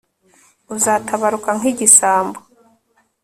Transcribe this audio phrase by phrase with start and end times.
[0.75, 2.39] uzatabaruka nk'igisambo